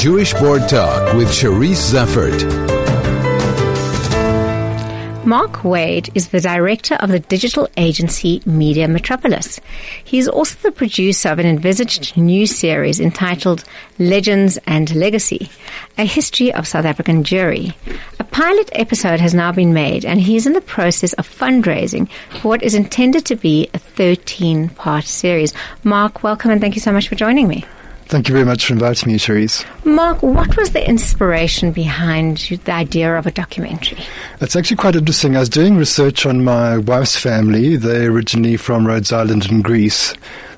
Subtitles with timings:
[0.00, 2.40] Jewish Board Talk with Cherise Zeffert.
[5.26, 9.60] Mark Wade is the director of the digital agency Media Metropolis.
[10.02, 13.62] He is also the producer of an envisaged new series entitled
[13.98, 15.50] Legends and Legacy,
[15.98, 17.74] a history of South African Jewry.
[18.18, 22.08] A pilot episode has now been made and he is in the process of fundraising
[22.40, 25.52] for what is intended to be a 13 part series.
[25.84, 27.66] Mark, welcome and thank you so much for joining me.
[28.10, 29.64] Thank you very much for inviting me, Cherise.
[29.84, 34.02] Mark, what was the inspiration behind the idea of a documentary?
[34.40, 35.36] It's actually quite interesting.
[35.36, 37.76] I was doing research on my wife's family.
[37.76, 40.12] They're originally from Rhodes Island in Greece.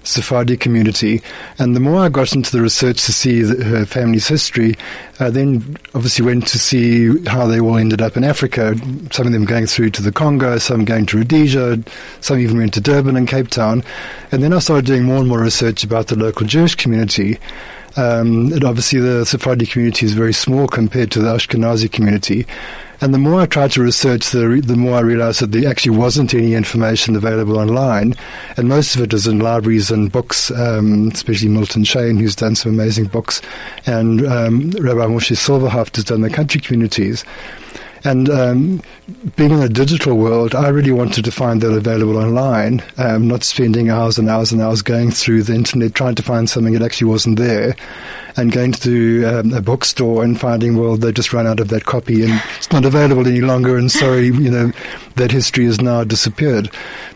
[0.04, 1.22] Sephardi community.
[1.58, 4.76] And the more I got into the research to see the, her family's history,
[5.20, 8.74] I then obviously went to see how they all ended up in Africa.
[9.10, 11.82] Some of them going through to the Congo, some going to Rhodesia,
[12.20, 13.84] some even went to Durban and Cape Town.
[14.30, 17.38] And then I started doing more and more research about the local Jewish community.
[17.96, 22.46] Um, and obviously the Sephardi community is very small compared to the Ashkenazi community.
[23.02, 25.96] And the more I tried to research, the, the more I realized that there actually
[25.96, 28.14] wasn't any information available online.
[28.56, 32.54] And most of it is in libraries and books, um, especially Milton Shain, who's done
[32.54, 33.42] some amazing books,
[33.86, 37.24] and um, Rabbi Moshe Silberhaft has done the country communities.
[38.04, 38.82] And um,
[39.36, 43.44] being in a digital world, I really wanted to find that available online, um, not
[43.44, 46.82] spending hours and hours and hours going through the internet trying to find something that
[46.82, 47.76] actually wasn't there,
[48.36, 51.84] and going to um, a bookstore and finding, well, they just ran out of that
[51.84, 54.72] copy and it's not available any longer, and sorry, you know,
[55.16, 56.70] that history has now disappeared.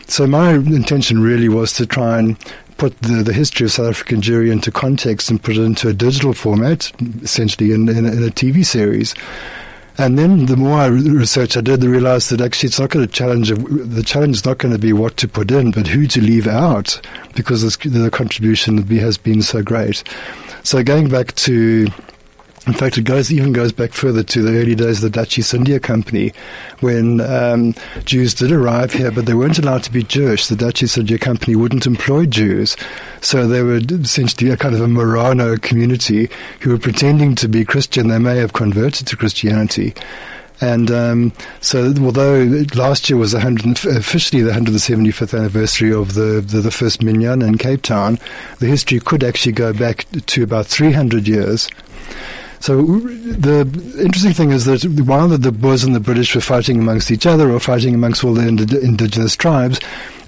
[0.07, 2.37] So my intention really was to try and
[2.77, 5.93] put the, the history of South African Jewry into context and put it into a
[5.93, 6.91] digital format,
[7.23, 9.15] essentially in, in, in a TV series.
[9.99, 13.07] And then the more I research I did, I realized that actually it's not going
[13.07, 16.05] to challenge, the challenge is not going to be what to put in, but who
[16.07, 17.01] to leave out
[17.33, 20.03] because the contribution has been so great.
[20.63, 21.87] So going back to
[22.67, 25.37] in fact, it goes even goes back further to the early days of the Dutch
[25.37, 26.33] East India Company,
[26.81, 27.73] when um,
[28.03, 30.47] Jews did arrive here, but they weren't allowed to be Jewish.
[30.47, 32.75] The Dutch East India Company wouldn't employ Jews,
[33.21, 36.29] so they were essentially a kind of a Marrano community
[36.59, 38.09] who were pretending to be Christian.
[38.09, 39.93] They may have converted to Christianity.
[40.59, 46.61] And um, so, although last year was 100, officially the 175th anniversary of the, the,
[46.61, 48.17] the first Minyan in Cape Town,
[48.59, 51.69] the history could actually go back to about 300 years.
[52.59, 53.61] So the
[53.99, 57.51] interesting thing is that while the, Boers and the British were fighting amongst each other
[57.51, 59.79] or fighting amongst all the ind- indigenous tribes,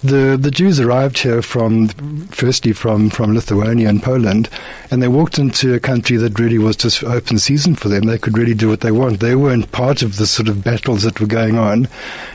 [0.03, 1.89] the the Jews arrived here from
[2.29, 4.49] firstly from, from Lithuania and Poland,
[4.91, 8.05] and they walked into a country that really was just open season for them.
[8.05, 9.19] They could really do what they want.
[9.19, 11.87] They weren't part of the sort of battles that were going on,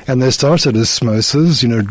[0.07, 1.83] and they started as smosers, you know,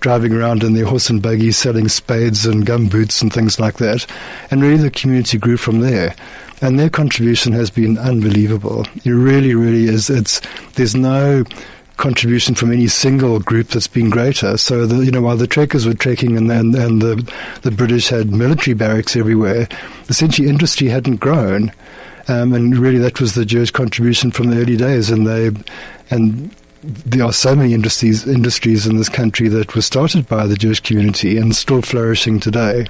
[0.00, 3.78] driving around in their horse and buggy, selling spades and gum boots and things like
[3.78, 4.06] that,
[4.50, 6.14] and really the community grew from there
[6.60, 8.86] and their contribution has been unbelievable.
[9.04, 10.08] It really, really is.
[10.08, 10.40] It's
[10.74, 11.44] there's no
[11.96, 14.56] contribution from any single group that's been greater.
[14.56, 17.32] So, the, you know, while the trekkers were trekking and, and, and the,
[17.62, 19.68] the British had military barracks everywhere,
[20.08, 21.72] essentially industry hadn't grown.
[22.28, 25.10] Um, and really that was the Jewish contribution from the early days.
[25.10, 25.50] And they,
[26.10, 30.56] and there are so many industries, industries in this country that were started by the
[30.56, 32.86] Jewish community and still flourishing today.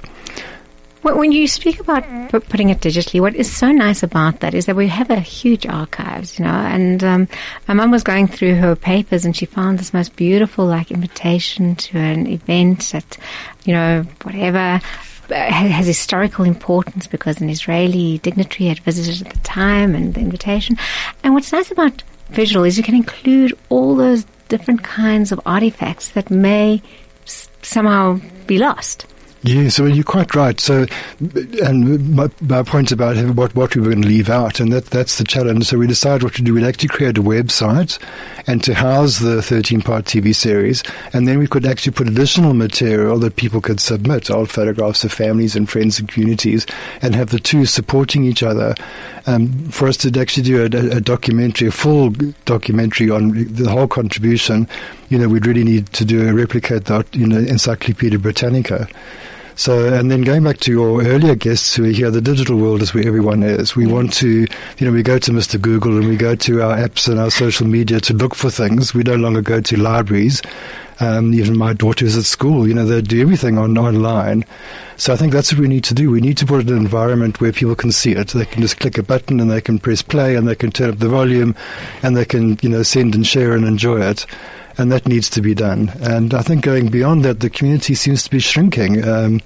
[1.03, 4.77] When you speak about putting it digitally, what is so nice about that is that
[4.77, 6.51] we have a huge archives, you know.
[6.51, 7.27] And um,
[7.67, 11.75] my mum was going through her papers, and she found this most beautiful, like, invitation
[11.75, 13.17] to an event that,
[13.65, 14.79] you know, whatever
[15.29, 20.21] uh, has historical importance because an Israeli dignitary had visited at the time, and the
[20.21, 20.77] invitation.
[21.21, 26.11] And what's nice about visual is you can include all those different kinds of artifacts
[26.11, 26.81] that may
[27.25, 29.05] somehow be lost.
[29.45, 30.57] Yes, well, you're quite right.
[30.57, 30.85] So,
[31.61, 34.85] and my, my point about what, what we were going to leave out, and that,
[34.85, 35.65] that's the challenge.
[35.65, 36.53] So we decided what to do.
[36.53, 37.99] We'd actually create a website
[38.47, 40.81] and to house the 13 part TV series.
[41.11, 45.11] And then we could actually put additional material that people could submit, old photographs of
[45.11, 46.65] families and friends and communities,
[47.01, 48.75] and have the two supporting each other.
[49.25, 52.11] Um, for us to actually do a, a documentary, a full
[52.45, 54.69] documentary on the whole contribution,
[55.09, 58.87] you know, we'd really need to do a replicate that, you know, Encyclopedia Britannica.
[59.55, 62.81] So, and then going back to your earlier guests who are here, the digital world
[62.81, 63.75] is where everyone is.
[63.75, 64.47] We want to, you
[64.81, 65.61] know, we go to Mr.
[65.61, 68.93] Google and we go to our apps and our social media to look for things.
[68.93, 70.41] We no longer go to libraries.
[70.99, 74.45] Um, even my daughter's at school, you know, they do everything on online.
[74.95, 76.09] So I think that's what we need to do.
[76.09, 78.29] We need to put it in an environment where people can see it.
[78.29, 80.91] They can just click a button and they can press play and they can turn
[80.91, 81.55] up the volume
[82.03, 84.25] and they can, you know, send and share and enjoy it
[84.77, 85.91] and that needs to be done.
[86.01, 89.07] And I think going beyond that, the community seems to be shrinking.
[89.07, 89.41] Um,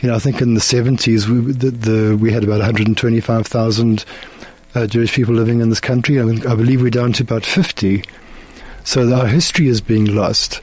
[0.00, 4.04] you know, I think in the 70s we, the, the, we had about 125,000
[4.74, 6.18] uh, Jewish people living in this country.
[6.18, 8.02] I, I believe we're down to about 50.
[8.84, 10.60] So our history is being lost.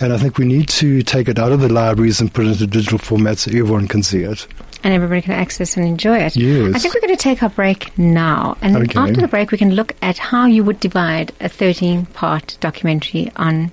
[0.00, 2.52] And I think we need to take it out of the libraries and put it
[2.52, 4.46] into digital format so everyone can see it.
[4.84, 6.36] And everybody can access and enjoy it.
[6.36, 6.74] Yes.
[6.74, 8.56] I think we're going to take our break now.
[8.62, 8.98] And Okay.
[8.98, 13.30] after the break, we can look at how you would divide a 13 part documentary
[13.36, 13.72] on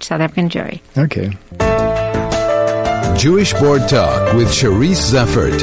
[0.00, 0.80] South African Jewry.
[0.98, 1.30] Okay.
[3.18, 5.62] Jewish Board Talk with Sharice Zeffert.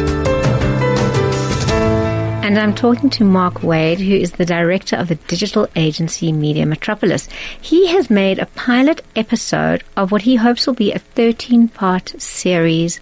[2.43, 6.65] And I'm talking to Mark Wade, who is the director of the digital agency Media
[6.65, 7.29] Metropolis.
[7.61, 12.09] He has made a pilot episode of what he hopes will be a 13 part
[12.21, 12.99] series,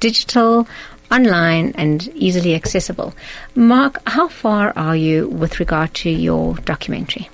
[0.00, 0.66] digital,
[1.12, 3.14] online, and easily accessible.
[3.54, 7.28] Mark, how far are you with regard to your documentary?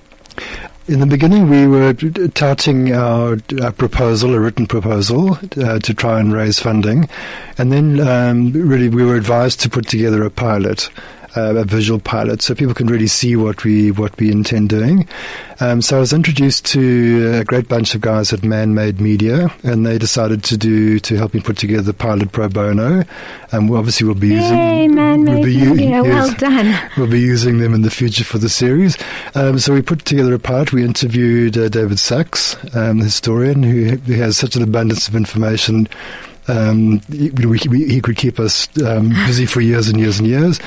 [0.87, 6.19] In the beginning, we were touting our, our proposal, a written proposal, uh, to try
[6.19, 7.07] and raise funding.
[7.59, 10.89] And then, um, really, we were advised to put together a pilot.
[11.35, 15.07] Uh, a visual pilot, so people can really see what we what we intend doing.
[15.59, 19.53] Um, so I was introduced to a great bunch of guys at Man Made Media,
[19.63, 23.03] and they decided to do to help me put together the pilot pro bono.
[23.51, 26.03] And we obviously we'll be using Yay, we'll be u- media.
[26.03, 26.89] Well done.
[26.97, 28.97] We'll be using them in the future for the series.
[29.35, 30.73] Um, so we put together a pilot.
[30.73, 35.15] We interviewed uh, David Saks, um, the historian, who, who has such an abundance of
[35.15, 35.87] information.
[36.49, 40.27] Um, he, we, we, he could keep us um, busy for years and years and
[40.27, 40.59] years.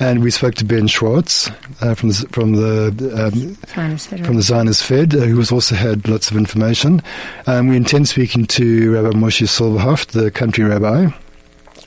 [0.00, 1.50] And we spoke to Ben Swartz
[1.80, 3.54] uh, from the, from the um,
[4.24, 7.02] from the Zionist Fed, uh, who has also had lots of information.
[7.46, 11.10] Um, we intend speaking to Rabbi Moshe Silberhaft, the country rabbi.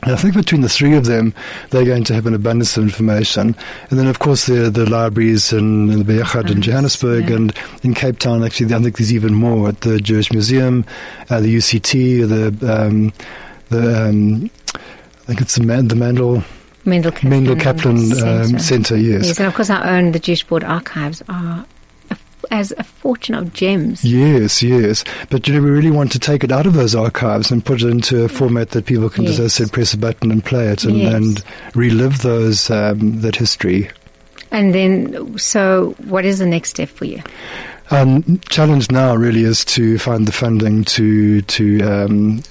[0.04, 1.34] And I think between the three of them,
[1.70, 3.56] they're going to have an abundance of information.
[3.90, 7.36] And then, of course, the the libraries in, in the Beyachad in Johannesburg yeah.
[7.36, 7.54] and
[7.84, 8.44] in Cape Town.
[8.44, 10.86] Actually, I think there's even more at the Jewish Museum,
[11.30, 13.14] uh, the UCT, the um,
[13.70, 16.44] the um, I think it's the, Man- the Mandel
[16.84, 18.60] Mendel Kaplan, Mendel Kaplan um, Center.
[18.60, 18.98] Center.
[18.98, 19.28] Yes.
[19.28, 21.66] Yes, and of course our own, the Jewish Board archives are
[22.52, 24.04] as a fortune of gems.
[24.06, 25.04] Yes, yes.
[25.30, 27.82] But you know, we really want to take it out of those archives and put
[27.82, 30.44] it into a format that people can just, as I said, press a button and
[30.44, 31.14] play it and, Yes.
[31.14, 31.44] and
[31.76, 33.90] relive those um, that history.
[34.52, 37.22] And then, so what is the next step for you?
[37.90, 42.42] Um, challenge now really is to find the funding to to um,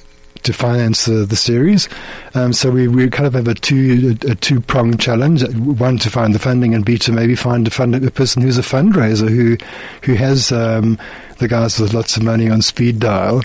[0.42, 1.88] to finance the, the series.
[2.34, 6.10] Um, so we, we kind of have a two a, two pronged challenge: one to
[6.10, 9.28] find the funding, and B to maybe find a fund a person who's a fundraiser
[9.28, 9.56] who
[10.02, 10.98] who has um,
[11.38, 13.42] the guys with lots of money on speed dial.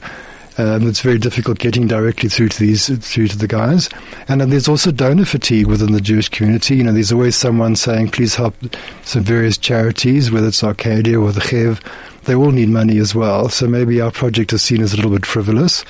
[0.57, 3.89] Um, it's very difficult getting directly through to these through to the guys,
[4.29, 6.77] and then there's also donor fatigue within the Jewish community.
[6.77, 8.55] You know, there's always someone saying, "Please help
[9.03, 11.81] some various charities, whether it's Arcadia or the Chev."
[12.23, 15.11] They all need money as well, so maybe our project is seen as a little
[15.11, 15.83] bit frivolous,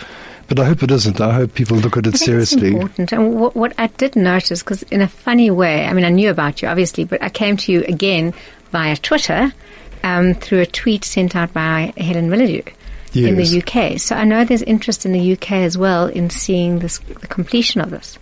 [0.47, 1.19] but I hope it isn't.
[1.21, 2.67] I hope people look at it seriously.
[2.67, 3.11] It's important.
[3.11, 6.29] And what, what I did notice, because in a funny way, I mean, I knew
[6.29, 8.33] about you, obviously, but I came to you again
[8.71, 9.53] via Twitter
[10.03, 12.71] um, through a tweet sent out by Helen Willadu.
[13.15, 13.97] In the UK.
[13.97, 17.79] So I know there's interest in the UK as well in seeing this, the completion
[17.79, 18.19] of this.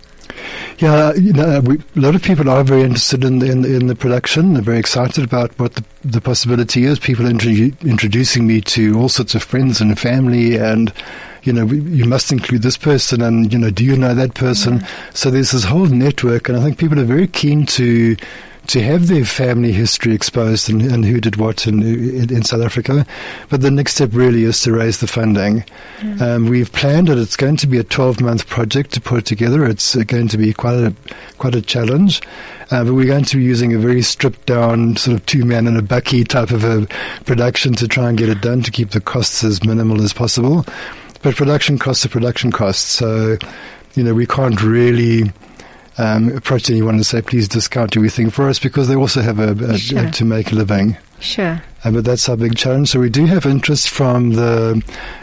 [0.78, 3.76] Yeah, you know, we, a lot of people are very interested in the, in, the,
[3.76, 4.54] in the production.
[4.54, 6.98] They're very excited about what the, the possibility is.
[6.98, 10.92] People introdu- introducing me to all sorts of friends and family, and
[11.44, 14.34] you know, we, you must include this person, and you know, do you know that
[14.34, 14.84] person?
[15.12, 18.16] So there's this whole network, and I think people are very keen to
[18.68, 22.62] to have their family history exposed and, and who did what in, in, in South
[22.62, 23.06] Africa.
[23.50, 25.64] But the next step really is to raise the funding.
[26.20, 27.18] Um, we've planned it.
[27.18, 29.64] It's going to be a 12 month project to put it together.
[29.64, 30.94] It's uh, going to be quite a
[31.38, 32.22] quite a challenge.
[32.70, 35.66] Uh, but we're going to be using a very stripped down sort of two man
[35.66, 36.86] and a bakkie type of a
[37.24, 40.64] production to try and get it done to keep the costs as minimal as possible.
[41.22, 42.90] But production costs are production costs.
[42.90, 43.38] So,
[43.94, 45.30] you know, we can't really
[45.98, 49.52] um, approach anyone and say, please discount everything for us because they also have a,
[49.72, 50.10] a, Sure.
[50.10, 50.96] to make a living.
[51.24, 51.62] Sure.
[51.82, 52.90] Uh, but that's our big challenge.
[52.90, 54.82] So we do have interest from the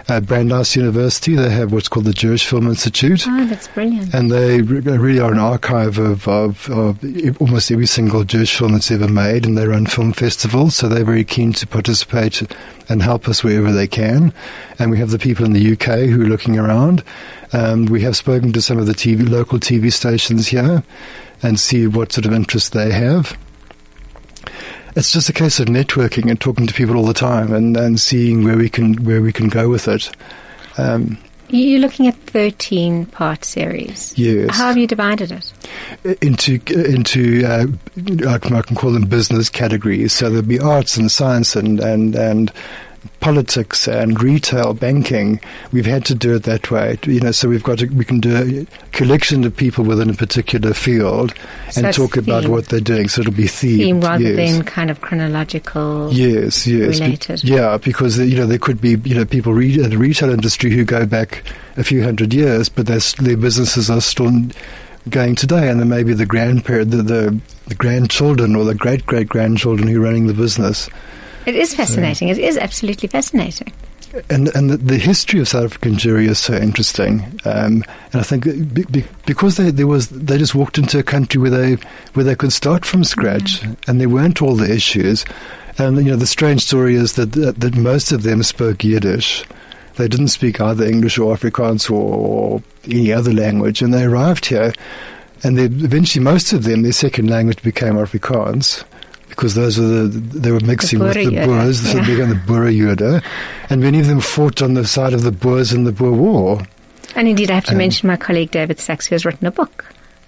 [0.10, 1.36] uh, Brandeis University.
[1.36, 3.26] They have what's called the Jewish Film Institute.
[3.28, 4.14] Oh, that's brilliant.
[4.14, 7.04] And they re- really are an archive of, of, of
[7.40, 11.04] almost every single Jewish film that's ever made, and they run film festivals, so they're
[11.04, 12.42] very keen to participate
[12.90, 14.34] and help us wherever they can.
[14.80, 17.04] And we have the people in the UK who are looking around.
[17.54, 20.84] Um, we have spoken to some of the TV, local TV stations here
[21.44, 23.38] and see what sort of interest they have.
[24.96, 28.00] It's just a case of networking and talking to people all the time and, and
[28.00, 30.12] seeing where we can where we can go with it.
[30.78, 31.18] Um,
[31.50, 34.18] You're looking at 13 part series.
[34.18, 34.56] yes.
[34.56, 35.54] How have you divided it?
[36.22, 37.68] into into uh,
[38.30, 40.14] I can I can call them business categories.
[40.14, 42.52] So there'll be arts and science and and and
[43.20, 45.40] politics and retail banking,
[45.72, 46.98] we've had to do it that way.
[47.06, 50.14] You know, so we've got to, we can do a collection of people within a
[50.14, 51.34] particular field
[51.72, 53.08] So and talk about what they're doing.
[53.08, 53.78] So it'll be themed.
[53.78, 54.52] Theme rather yes.
[54.52, 56.12] than kind of chronological.
[56.12, 57.00] Yes, yes.
[57.00, 57.44] Be- related.
[57.44, 60.72] yeah, because you know there could be you know people re- in the retail industry
[60.72, 61.44] who go back
[61.78, 64.32] a few hundred years, but their their businesses are still
[65.10, 69.30] going today, and then maybe the grandparent, the, the the grandchildren or the great great
[69.30, 70.90] grandchildren who are running the business.
[71.46, 72.30] It is fascinating.
[72.30, 73.74] It is absolutely fascinating.
[74.30, 78.24] And and the, the history of South African Jewry is so interesting, um, and I
[78.24, 78.44] think
[78.74, 81.78] be, be, because they there was they just walked into a country where they
[82.14, 85.24] where they could start from scratch, and there weren't all the issues.
[85.78, 89.46] And you know the strange story is that that, that most of them spoke Yiddish.
[89.96, 94.46] They didn't speak either English or Afrikaans or, or any other language, and they arrived
[94.48, 94.74] here,
[95.44, 98.84] and they, eventually most of them their second language became Afrikaans.
[99.42, 102.06] Because those were the they were mixing with the Boer-Jode, Boers, so yeah.
[102.06, 103.24] they became the Boer-Jode,
[103.72, 106.62] and many of them fought on the side of the Boers in the Boer War.
[107.16, 109.52] And indeed, I have to Um, mention my colleague David Saks, who has written a
[109.52, 109.86] book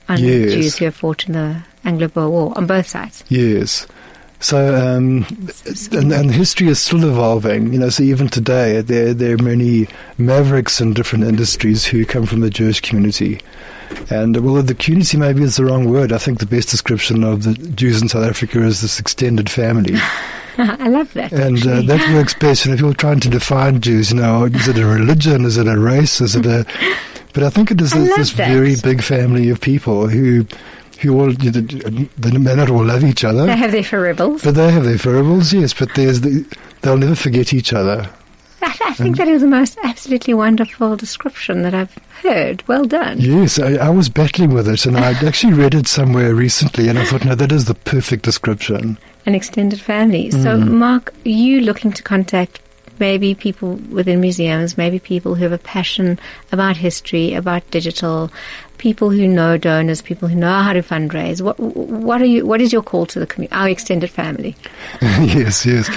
[0.10, 0.54] on Yes.
[0.54, 3.24] Jews who have fought in the Anglo-Boer War on both sides.
[3.30, 3.86] Yes.
[4.44, 5.26] So, um,
[5.94, 7.72] and, and history is still evolving.
[7.72, 12.26] You know, so even today, there there are many mavericks in different industries who come
[12.26, 13.40] from the Jewish community.
[14.10, 16.12] And well, the community maybe is the wrong word.
[16.12, 19.94] I think the best description of the Jews in South Africa is this extended family.
[20.58, 21.32] I love that.
[21.32, 22.66] And uh, that works best.
[22.66, 25.46] And if you're trying to define Jews, you know, is it a religion?
[25.46, 26.20] Is it a race?
[26.20, 26.66] Is it a?
[27.34, 30.46] But I think it is I this, this very big family of people who,
[31.02, 31.62] who all you know,
[32.18, 34.44] they may not all love each other, they have their foibles.
[34.44, 35.52] but they have their variables.
[35.54, 36.46] Yes, but there's the,
[36.82, 38.10] they'll never forget each other.
[38.62, 42.66] I, I think that is the most absolutely wonderful description that I've heard.
[42.68, 43.20] Well done.
[43.20, 46.98] Yes, I, I was battling with it, and I actually read it somewhere recently, and
[46.98, 48.98] I thought, no, that is the perfect description.
[49.26, 50.32] An extended family.
[50.32, 50.72] So, Mm.
[50.72, 52.60] Mark, you looking to contact
[53.04, 56.18] maybe people within museums, maybe people who have a passion
[56.54, 58.32] about history, about digital,
[58.78, 61.42] people who know donors, people who know how to fundraise.
[61.42, 62.46] What what are you?
[62.46, 63.54] What is your call to the community?
[63.60, 64.56] Our extended family.
[65.02, 65.90] yes, yes.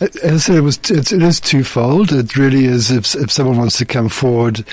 [0.00, 2.12] Uh, as I said, it was it is twofold.
[2.12, 4.64] It really is if if someone wants to come forward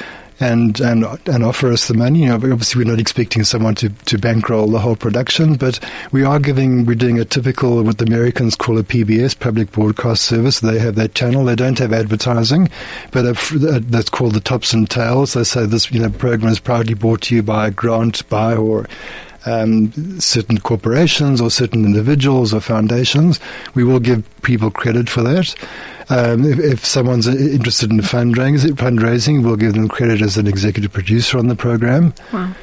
[0.42, 2.22] and and and offer us the money.
[2.24, 5.80] You know, obviously we're not expecting someone to to bankroll the whole production, but
[6.12, 10.24] we are giving we're doing a typical what the Americans call a PBS public broadcast
[10.24, 10.60] service.
[10.60, 11.46] They have that channel.
[11.46, 12.70] They don't have advertising,
[13.12, 15.34] but a, that's called the tops and tails.
[15.34, 18.56] They say this you know program is proudly brought to you by a grant by
[18.56, 18.88] or
[19.46, 23.40] um, certain corporations or certain individuals or foundations.
[23.74, 25.56] We will give people credit for that.
[26.10, 30.48] Um, if, if someone's uh, interested in fundraising, fundraising, we'll give them credit as an
[30.48, 32.14] executive producer on the program.
[32.34, 32.54] Wow.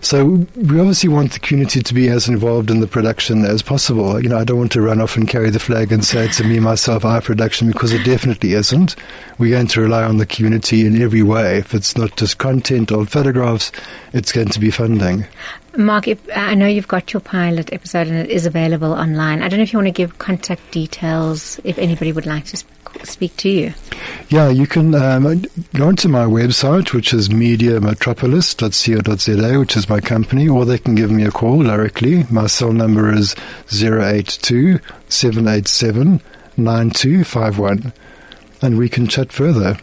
[0.00, 4.22] So we obviously want the community to be as involved in the production as possible.
[4.22, 6.40] You know, I don't want to run off and carry the flag and say it's
[6.40, 8.96] a me, myself, I production because it definitely isn't.
[9.38, 11.58] We're going to rely on the community in every way.
[11.58, 13.72] If it's not just content or photographs,
[14.12, 15.26] it's going to be funding.
[15.76, 19.42] Mark, if, I know you've got your pilot episode and it is available online.
[19.42, 22.56] I don't know if you want to give contact details if anybody would like to
[22.58, 23.72] sp- speak to you.
[24.28, 25.42] Yeah, you can um,
[25.74, 31.10] go onto my website, which is mediametropolis.co.za, which is my company, or they can give
[31.10, 32.24] me a call directly.
[32.30, 33.34] My cell number is
[33.72, 34.78] 082
[35.08, 36.20] 787
[36.56, 37.92] 9251,
[38.60, 39.78] and we can chat further.